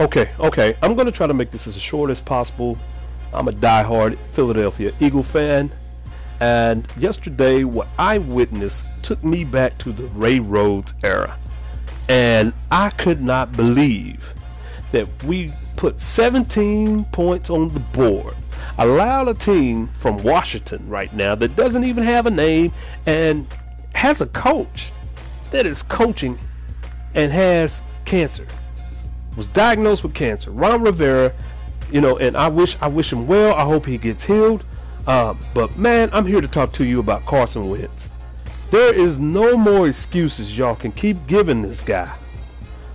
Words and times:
Okay, 0.00 0.30
okay. 0.40 0.76
I'm 0.82 0.94
going 0.94 1.06
to 1.06 1.12
try 1.12 1.26
to 1.26 1.34
make 1.34 1.50
this 1.50 1.66
as 1.66 1.80
short 1.80 2.10
as 2.10 2.20
possible. 2.20 2.78
I'm 3.32 3.48
a 3.48 3.52
diehard 3.52 4.18
Philadelphia 4.32 4.92
Eagle 5.00 5.22
fan. 5.22 5.70
And 6.40 6.86
yesterday, 6.98 7.64
what 7.64 7.88
I 7.98 8.18
witnessed 8.18 8.86
took 9.02 9.22
me 9.22 9.44
back 9.44 9.78
to 9.78 9.92
the 9.92 10.04
Ray 10.08 10.40
Rhodes 10.40 10.94
era. 11.04 11.38
And 12.08 12.52
I 12.70 12.90
could 12.90 13.22
not 13.22 13.52
believe 13.52 14.34
that 14.90 15.06
we 15.24 15.50
put 15.76 16.00
17 16.00 17.04
points 17.06 17.48
on 17.48 17.72
the 17.72 17.80
board. 17.80 18.34
Allowed 18.78 19.28
a 19.28 19.34
team 19.34 19.88
from 19.98 20.16
Washington 20.18 20.88
right 20.88 21.12
now 21.12 21.34
that 21.34 21.56
doesn't 21.56 21.84
even 21.84 22.04
have 22.04 22.26
a 22.26 22.30
name 22.30 22.72
and 23.06 23.46
has 23.94 24.20
a 24.20 24.26
coach 24.26 24.90
that 25.50 25.66
is 25.66 25.82
coaching 25.82 26.38
and 27.14 27.30
has 27.30 27.82
cancer. 28.04 28.46
Was 29.36 29.46
diagnosed 29.48 30.02
with 30.02 30.14
cancer. 30.14 30.50
Ron 30.50 30.82
Rivera, 30.82 31.32
you 31.90 32.00
know, 32.00 32.18
and 32.18 32.36
I 32.36 32.48
wish 32.48 32.76
I 32.80 32.88
wish 32.88 33.12
him 33.12 33.26
well. 33.26 33.54
I 33.54 33.64
hope 33.64 33.86
he 33.86 33.98
gets 33.98 34.24
healed. 34.24 34.64
Uh, 35.06 35.34
but 35.54 35.76
man, 35.76 36.10
I'm 36.12 36.26
here 36.26 36.40
to 36.40 36.48
talk 36.48 36.72
to 36.74 36.84
you 36.84 37.00
about 37.00 37.26
Carson 37.26 37.68
Wentz. 37.68 38.08
There 38.70 38.94
is 38.94 39.18
no 39.18 39.56
more 39.56 39.88
excuses 39.88 40.56
y'all 40.56 40.74
can 40.74 40.92
keep 40.92 41.26
giving 41.26 41.62
this 41.62 41.82
guy 41.82 42.10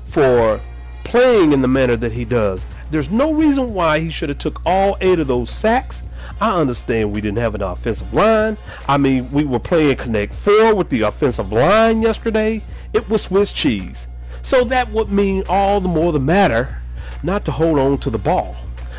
for 0.07 0.61
playing 1.03 1.53
in 1.53 1.61
the 1.61 1.67
manner 1.67 1.95
that 1.95 2.11
he 2.11 2.25
does. 2.25 2.65
There's 2.91 3.09
no 3.09 3.31
reason 3.33 3.73
why 3.73 3.99
he 3.99 4.09
should 4.09 4.29
have 4.29 4.39
took 4.39 4.61
all 4.65 4.97
eight 5.01 5.19
of 5.19 5.27
those 5.27 5.49
sacks. 5.49 6.03
I 6.39 6.59
understand 6.59 7.11
we 7.11 7.21
didn't 7.21 7.37
have 7.37 7.55
an 7.55 7.61
offensive 7.61 8.13
line. 8.13 8.57
I 8.87 8.97
mean, 8.97 9.31
we 9.31 9.43
were 9.43 9.59
playing 9.59 9.97
Connect 9.97 10.33
Four 10.33 10.75
with 10.75 10.89
the 10.89 11.01
offensive 11.01 11.51
line 11.51 12.01
yesterday. 12.01 12.61
It 12.93 13.09
was 13.09 13.23
Swiss 13.23 13.51
cheese. 13.51 14.07
So 14.47 14.63
that 14.63 14.89
would 14.91 15.11
mean 15.11 15.43
all 15.49 15.81
the 15.81 15.89
more 15.89 16.13
the 16.13 16.21
matter 16.21 16.77
not 17.21 17.43
to 17.43 17.51
hold 17.51 17.77
on 17.77 17.97
to 17.97 18.09
the 18.09 18.17
ball. 18.17 18.55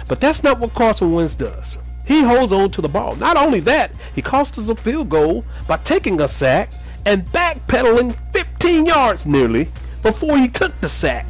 But 0.07 0.21
that's 0.21 0.43
not 0.43 0.59
what 0.59 0.75
Carson 0.75 1.11
Wentz 1.11 1.35
does. 1.35 1.79
He 2.05 2.23
holds 2.23 2.53
on 2.53 2.71
to 2.73 2.83
the 2.83 2.89
ball. 2.91 3.17
Not 3.17 3.39
only 3.39 3.61
that, 3.61 3.93
he 4.15 4.21
cost 4.21 4.59
us 4.59 4.69
a 4.69 4.75
field 4.75 5.09
goal 5.09 5.47
by 5.67 5.79
taking 5.79 6.21
a 6.21 6.29
sack 6.29 6.73
and 7.07 7.25
backpedaling 7.29 8.15
15 8.35 8.85
yards 8.85 9.25
nearly 9.25 9.71
before 10.03 10.37
he 10.37 10.49
took 10.49 10.79
the 10.83 10.89
sack. 10.91 11.25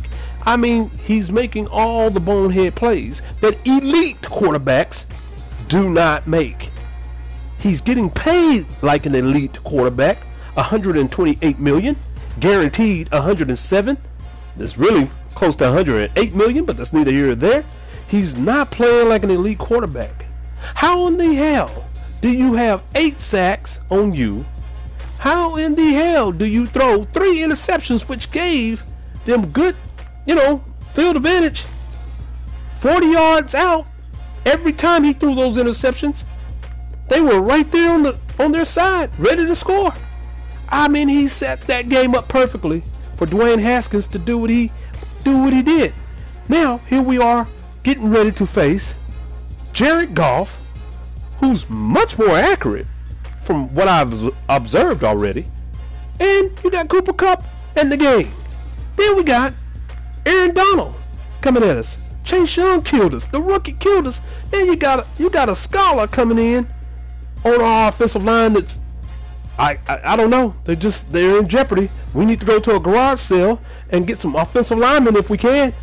I 0.45 0.57
mean, 0.57 0.91
he's 1.05 1.31
making 1.31 1.69
all 1.69 2.11
the 2.11 2.19
bonehead 2.19 2.75
plays 2.75 3.23
that 3.41 3.65
elite 3.65 4.21
quarterbacks 4.23 5.07
do 5.69 5.89
not 5.89 6.27
make. 6.27 6.71
He's 7.61 7.81
getting 7.81 8.11
paid 8.11 8.67
like 8.83 9.07
an 9.07 9.15
elite 9.15 9.63
quarterback, 9.63 10.25
128 10.55 11.61
million, 11.61 11.95
guaranteed 12.41 13.13
107. 13.13 13.97
That's 14.59 14.77
really 14.77 15.09
close 15.35 15.55
to 15.57 15.65
108 15.65 16.35
million, 16.35 16.65
but 16.65 16.77
that's 16.77 16.93
neither 16.93 17.13
here 17.13 17.27
nor 17.27 17.37
there. 17.37 17.65
He's 18.09 18.37
not 18.37 18.71
playing 18.71 19.09
like 19.09 19.23
an 19.23 19.31
elite 19.31 19.59
quarterback. 19.59 20.27
How 20.75 21.07
in 21.07 21.17
the 21.17 21.35
hell 21.35 21.85
do 22.21 22.31
you 22.31 22.55
have 22.55 22.83
eight 22.95 23.21
sacks 23.21 23.79
on 23.91 24.15
you? 24.15 24.45
How 25.19 25.57
in 25.57 25.75
the 25.75 25.93
hell 25.93 26.33
do 26.33 26.45
you 26.45 26.67
throw 26.67 27.05
three 27.05 27.39
interceptions, 27.39 28.03
which 28.03 28.31
gave 28.31 28.83
them 29.27 29.51
good, 29.51 29.77
you 30.27 30.35
know, 30.35 30.65
field 30.93 31.17
advantage, 31.17 31.65
40 32.81 33.07
yards 33.07 33.55
out 33.55 33.87
every 34.45 34.73
time 34.73 35.05
he 35.05 35.13
threw 35.13 35.35
those 35.35 35.57
interceptions? 35.57 36.25
They 37.09 37.21
were 37.21 37.41
right 37.41 37.71
there 37.71 37.91
on 37.91 38.03
the 38.03 38.19
on 38.39 38.53
their 38.53 38.65
side, 38.65 39.11
ready 39.19 39.45
to 39.47 39.57
score. 39.57 39.93
I 40.69 40.89
mean, 40.89 41.09
he 41.09 41.29
set 41.29 41.63
that 41.63 41.89
game 41.89 42.15
up 42.15 42.29
perfectly 42.29 42.83
for 43.19 43.27
Dwayne 43.27 43.61
Haskins 43.61 44.07
to 44.07 44.19
do 44.19 44.39
what 44.39 44.49
he 44.49 44.71
do 45.25 45.37
what 45.39 45.53
he 45.53 45.63
did. 45.63 45.93
Now 46.49 46.79
here 46.89 47.03
we 47.03 47.19
are 47.19 47.49
getting 47.83 48.11
ready 48.11 48.31
to 48.33 48.47
face 48.47 48.95
Jared 49.73 50.15
Goff, 50.15 50.59
who's 51.41 51.69
much 51.69 52.17
more 52.19 52.37
accurate 52.37 52.87
from 53.43 53.75
what 53.75 53.89
I've 53.89 54.33
observed 54.49 55.03
already. 55.03 55.47
And 56.21 56.51
you 56.63 56.71
got 56.71 56.89
Cooper 56.89 57.13
Kupp 57.13 57.45
and 57.77 57.91
the 57.91 57.97
game. 57.97 58.31
Then 58.97 59.17
we 59.17 59.25
got 59.25 59.53
Aaron 60.25 60.55
Donald 60.55 60.95
coming 61.41 61.63
at 61.63 61.77
us. 61.77 61.99
Chase 62.25 62.57
Young 62.57 62.83
killed 62.83 63.15
us. 63.15 63.25
The 63.25 63.41
rookie 63.41 63.73
killed 63.73 64.07
us. 64.07 64.21
Then 64.51 64.67
you 64.67 64.77
got 64.77 65.01
a, 65.01 65.07
you 65.23 65.31
got 65.31 65.49
a 65.49 65.57
scholar 65.57 66.07
coming 66.07 66.39
in 66.39 66.69
on 67.45 67.61
our 67.61 67.89
offensive 67.89 68.25
line 68.25 68.53
that's 68.53 68.79
I, 69.59 69.79
I, 69.89 70.01
I 70.05 70.17
don't 70.17 70.31
know. 70.31 70.55
They 70.65 70.77
just 70.77 71.13
they're 71.13 71.39
in 71.39 71.49
jeopardy. 71.49 71.91
We 72.15 72.25
need 72.25 72.41
to 72.41 72.47
go 72.47 72.61
to 72.61 72.77
a 72.77 72.81
garage 72.81 73.21
sale 73.21 73.61
and 73.91 74.07
get 74.07 74.19
some 74.19 74.37
offensive 74.37 74.79
linemen 74.79 75.17
if 75.17 75.31
we 75.31 75.39
can, 75.39 75.75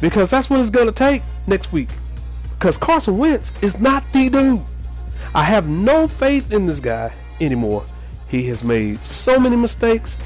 because 0.00 0.30
that's 0.30 0.50
what 0.50 0.60
it's 0.60 0.70
gonna 0.70 0.92
take 0.92 1.22
next 1.46 1.72
week. 1.72 1.90
Because 2.58 2.76
Carson 2.76 3.18
Wentz 3.18 3.52
is 3.62 3.78
not 3.78 4.04
the 4.12 4.28
dude. 4.28 4.62
I 5.34 5.44
have 5.44 5.68
no 5.68 6.08
faith 6.08 6.52
in 6.52 6.66
this 6.66 6.80
guy 6.80 7.12
anymore. 7.40 7.86
He 8.28 8.46
has 8.48 8.62
made 8.62 9.04
so 9.04 9.38
many 9.38 9.56
mistakes 9.56 10.16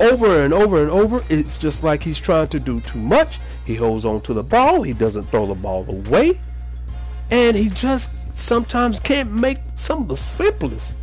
over 0.00 0.42
and 0.42 0.54
over 0.54 0.82
and 0.82 0.90
over. 0.90 1.24
It's 1.28 1.58
just 1.58 1.82
like 1.82 2.02
he's 2.02 2.18
trying 2.18 2.48
to 2.48 2.60
do 2.60 2.80
too 2.80 2.98
much. 2.98 3.38
He 3.64 3.74
holds 3.76 4.04
on 4.04 4.20
to 4.22 4.34
the 4.34 4.42
ball. 4.42 4.82
He 4.82 4.92
doesn't 4.92 5.24
throw 5.24 5.46
the 5.46 5.54
ball 5.54 5.84
away. 5.88 6.40
And 7.30 7.56
he 7.56 7.68
just 7.70 8.10
sometimes 8.34 8.98
can't 8.98 9.30
make 9.30 9.58
some 9.74 10.02
of 10.02 10.08
the 10.08 10.16
simplest, 10.16 10.96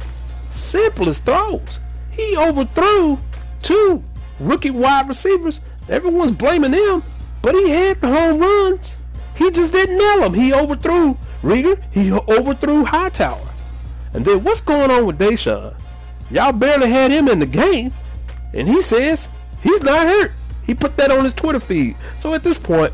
simplest 0.52 1.26
throws. 1.26 1.80
He 2.12 2.36
overthrew 2.36 3.20
two 3.62 4.04
rookie 4.40 4.72
wide 4.72 5.08
receivers. 5.08 5.60
Everyone's 5.88 6.32
blaming 6.32 6.72
them, 6.72 7.04
but 7.42 7.56
he 7.56 7.70
had 7.70 8.02
the 8.02 8.08
home 8.08 8.40
runs. 8.40 8.98
He 9.36 9.52
just 9.52 9.72
didn't 9.72 9.98
nail 9.98 10.22
them. 10.22 10.34
He 10.34 10.54
overthrew 10.54 11.18
Reagor. 11.42 11.82
He 11.92 12.12
overthrew 12.12 12.84
Hightower. 12.84 13.48
And 14.14 14.26
then 14.26 14.44
what's 14.44 14.62
going 14.62 14.92
on 14.92 15.06
with 15.06 15.20
DeSean? 15.20 15.76
Y'all 16.32 16.52
barely 16.52 16.90
had 16.90 17.12
him 17.12 17.28
in 17.28 17.40
the 17.40 17.46
game, 17.46 17.92
and 18.54 18.68
he 18.68 18.82
says 18.82 19.30
he's 19.62 19.82
not 19.82 20.06
hurt. 20.08 20.32
He 20.66 20.76
put 20.76 20.98
that 20.98 21.12
on 21.12 21.24
his 21.24 21.34
Twitter 21.34 21.60
feed. 21.60 21.96
So 22.20 22.34
at 22.34 22.44
this 22.44 22.58
point, 22.58 22.94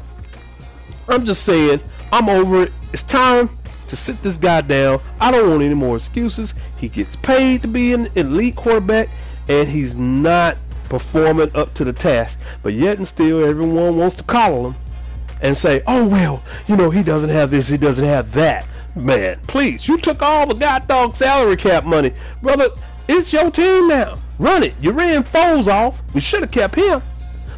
I'm 1.09 1.25
just 1.25 1.43
saying 1.43 1.81
I'm 2.11 2.29
over 2.29 2.63
it. 2.63 2.73
It's 2.93 3.03
time 3.03 3.49
to 3.87 3.95
sit 3.95 4.21
this 4.21 4.37
guy 4.37 4.61
down. 4.61 5.01
I 5.19 5.31
don't 5.31 5.49
want 5.49 5.63
any 5.63 5.73
more 5.73 5.95
excuses. 5.95 6.53
He 6.77 6.89
gets 6.89 7.15
paid 7.15 7.61
to 7.63 7.67
be 7.67 7.93
an 7.93 8.09
elite 8.15 8.55
quarterback, 8.55 9.09
and 9.47 9.67
he's 9.67 9.95
not 9.95 10.57
performing 10.89 11.55
up 11.55 11.73
to 11.75 11.83
the 11.83 11.93
task. 11.93 12.39
But 12.63 12.73
yet 12.73 12.97
and 12.97 13.07
still, 13.07 13.43
everyone 13.43 13.97
wants 13.97 14.15
to 14.15 14.23
coddle 14.23 14.67
him 14.67 14.75
and 15.41 15.57
say, 15.57 15.81
"Oh 15.87 16.07
well, 16.07 16.43
you 16.67 16.75
know 16.75 16.89
he 16.89 17.03
doesn't 17.03 17.29
have 17.29 17.51
this, 17.51 17.69
he 17.69 17.77
doesn't 17.77 18.05
have 18.05 18.31
that." 18.33 18.65
Man, 18.95 19.39
please, 19.47 19.87
you 19.87 19.97
took 19.97 20.21
all 20.21 20.47
the 20.47 20.53
god 20.55 20.87
dog 20.87 21.15
salary 21.15 21.57
cap 21.57 21.83
money, 21.83 22.13
brother. 22.41 22.69
It's 23.07 23.31
your 23.31 23.51
team 23.51 23.87
now. 23.87 24.19
Run 24.39 24.63
it. 24.63 24.73
You 24.81 24.91
ran 24.91 25.23
Foles 25.23 25.67
off. 25.67 26.01
We 26.13 26.19
should 26.19 26.41
have 26.41 26.51
kept 26.51 26.75
him. 26.75 27.01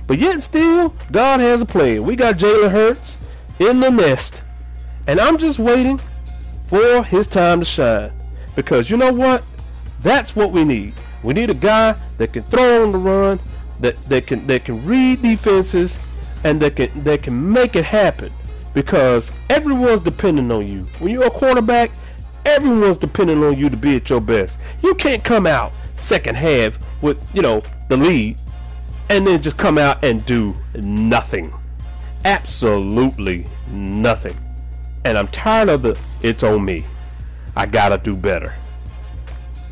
But 0.05 0.19
yet 0.19 0.33
and 0.33 0.43
still, 0.43 0.93
God 1.11 1.39
has 1.39 1.61
a 1.61 1.65
plan. 1.65 2.03
We 2.03 2.15
got 2.15 2.37
Jalen 2.37 2.71
Hurts 2.71 3.17
in 3.59 3.79
the 3.79 3.89
nest. 3.89 4.43
And 5.07 5.19
I'm 5.19 5.37
just 5.37 5.57
waiting 5.57 5.99
for 6.67 7.03
his 7.03 7.27
time 7.27 7.59
to 7.59 7.65
shine. 7.65 8.11
Because 8.55 8.89
you 8.89 8.97
know 8.97 9.11
what? 9.11 9.43
That's 10.01 10.35
what 10.35 10.51
we 10.51 10.63
need. 10.63 10.93
We 11.23 11.33
need 11.33 11.49
a 11.49 11.55
guy 11.55 11.95
that 12.17 12.33
can 12.33 12.43
throw 12.43 12.83
on 12.83 12.91
the 12.91 12.97
run, 12.97 13.39
that, 13.79 13.97
that 14.09 14.27
can 14.27 14.45
that 14.47 14.65
can 14.65 14.85
read 14.85 15.21
defenses, 15.21 15.97
and 16.43 16.61
that 16.61 16.75
can 16.75 17.03
that 17.03 17.23
can 17.23 17.51
make 17.51 17.75
it 17.75 17.85
happen. 17.85 18.31
Because 18.73 19.31
everyone's 19.49 20.01
depending 20.01 20.51
on 20.51 20.67
you. 20.67 20.87
When 20.99 21.11
you're 21.11 21.25
a 21.25 21.31
quarterback, 21.31 21.91
everyone's 22.45 22.97
depending 22.97 23.43
on 23.43 23.57
you 23.57 23.69
to 23.69 23.77
be 23.77 23.95
at 23.95 24.09
your 24.09 24.21
best. 24.21 24.59
You 24.83 24.93
can't 24.95 25.23
come 25.23 25.47
out 25.47 25.71
second 25.95 26.35
half 26.35 26.77
with, 27.01 27.17
you 27.33 27.41
know, 27.41 27.61
the 27.89 27.97
lead 27.97 28.37
and 29.09 29.25
then 29.25 29.41
just 29.41 29.57
come 29.57 29.77
out 29.77 30.03
and 30.03 30.25
do 30.25 30.55
nothing. 30.75 31.53
Absolutely 32.25 33.47
nothing. 33.71 34.35
And 35.07 35.17
I'm 35.17 35.29
tired 35.29 35.69
of 35.69 35.83
the 35.83 35.97
it's 36.21 36.43
on 36.43 36.65
me. 36.65 36.83
I 37.55 37.65
gotta 37.65 37.97
do 37.97 38.13
better. 38.13 38.53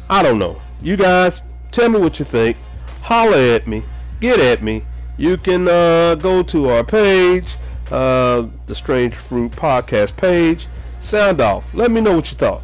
I 0.10 0.24
don't 0.24 0.40
know. 0.40 0.62
You 0.82 0.96
guys, 0.96 1.42
tell 1.74 1.90
me 1.90 2.00
what 2.00 2.20
you 2.20 2.26
think. 2.26 2.56
Holler 3.02 3.38
at 3.38 3.68
me. 3.68 3.84
Get 4.22 4.40
at 4.40 4.64
me. 4.64 4.84
You 5.18 5.36
can 5.36 5.68
uh, 5.68 6.16
go 6.16 6.42
to 6.44 6.70
our 6.70 6.86
page, 6.86 7.58
uh, 7.92 8.48
the 8.68 8.76
Strange 8.76 9.14
Fruit 9.16 9.52
Podcast 9.52 10.16
page. 10.16 10.68
Sound 11.02 11.42
off. 11.42 11.74
Let 11.74 11.92
me 11.92 12.00
know 12.00 12.16
what 12.16 12.32
you 12.32 12.38
thought. 12.38 12.64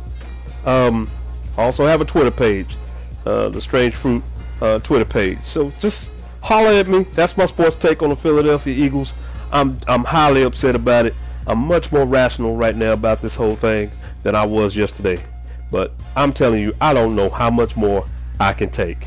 Um, 0.66 1.12
also 1.58 1.86
have 1.86 2.00
a 2.00 2.06
Twitter 2.06 2.32
page, 2.32 2.78
uh, 3.26 3.50
the 3.50 3.60
Strange 3.60 3.96
Fruit 3.96 4.24
uh, 4.62 4.80
Twitter 4.80 5.04
page. 5.04 5.40
So 5.44 5.74
just 5.82 6.10
holler 6.42 6.70
at 6.70 6.88
me. 6.88 7.04
That's 7.12 7.36
my 7.36 7.48
sports 7.48 7.76
take 7.76 8.02
on 8.02 8.12
the 8.12 8.16
Philadelphia 8.16 8.74
Eagles. 8.74 9.14
I'm 9.52 9.82
I'm 9.90 10.06
highly 10.06 10.44
upset 10.44 10.74
about 10.74 11.06
it. 11.06 11.16
I'm 11.48 11.60
much 11.60 11.92
more 11.92 12.06
rational 12.06 12.56
right 12.56 12.76
now 12.76 12.94
about 12.94 13.22
this 13.22 13.36
whole 13.36 13.56
thing 13.56 13.92
than 14.24 14.36
I 14.36 14.46
was 14.46 14.76
yesterday. 14.76 15.24
But 15.72 15.94
I'm 16.16 16.34
telling 16.34 16.62
you, 16.62 16.74
I 16.82 16.94
don't 16.94 17.16
know 17.16 17.30
how 17.30 17.50
much 17.50 17.76
more 17.76 18.06
I 18.40 18.54
can 18.54 18.70
take. 18.70 18.98